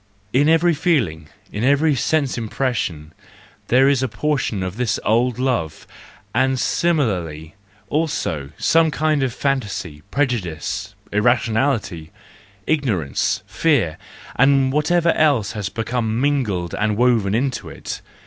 [0.33, 3.13] In every feeling, in every sense impres¬ sion,
[3.67, 5.85] there is a portion of this old love:
[6.33, 7.53] and similarly
[7.87, 12.11] also some kind of fantasy, prejudice, irrationality,
[12.65, 13.99] ignorance, fear,
[14.37, 18.01] and whatever else has become mingled and woven into it.